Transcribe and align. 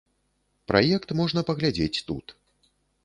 Праект 0.71 1.13
можна 1.19 1.39
паглядзець 1.49 2.03
тут. 2.09 2.25